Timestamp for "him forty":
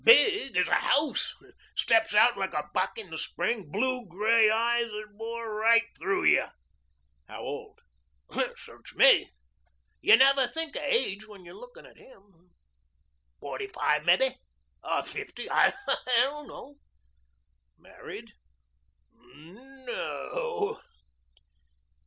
11.99-13.67